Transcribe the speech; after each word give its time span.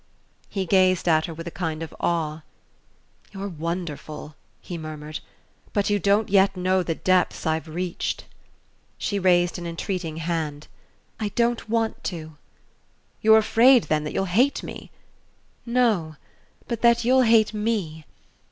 He 0.49 0.65
gazed 0.65 1.07
at 1.07 1.27
her 1.27 1.33
with 1.35 1.45
a 1.47 1.51
kind 1.51 1.83
of 1.83 1.93
awe. 1.99 2.41
"You're 3.33 3.47
wonderful," 3.47 4.33
he 4.59 4.75
murmured. 4.75 5.19
"But 5.73 5.91
you 5.91 5.99
don't 5.99 6.27
yet 6.27 6.57
know 6.57 6.81
the 6.81 6.95
depths 6.95 7.45
I've 7.45 7.67
reached." 7.67 8.25
She 8.97 9.19
raised 9.19 9.59
an 9.59 9.67
entreating 9.67 10.17
hand. 10.17 10.67
"I 11.19 11.29
don't 11.29 11.69
want 11.69 12.03
to!" 12.05 12.35
"You're 13.21 13.37
afraid, 13.37 13.83
then, 13.83 14.03
that 14.05 14.13
you'll 14.13 14.25
hate 14.25 14.63
me?" 14.63 14.89
"No 15.67 16.15
but 16.67 16.81
that 16.81 17.05
you'll 17.05 17.21
hate 17.21 17.53
ME. 17.53 18.05